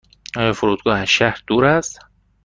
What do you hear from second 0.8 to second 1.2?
از